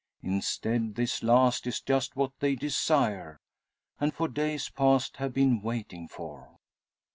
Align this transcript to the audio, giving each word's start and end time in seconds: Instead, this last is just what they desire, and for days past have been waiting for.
Instead, 0.23 0.95
this 0.95 1.21
last 1.21 1.67
is 1.67 1.79
just 1.79 2.15
what 2.15 2.31
they 2.39 2.55
desire, 2.55 3.39
and 3.99 4.15
for 4.15 4.27
days 4.27 4.67
past 4.67 5.17
have 5.17 5.31
been 5.31 5.61
waiting 5.61 6.07
for. 6.07 6.57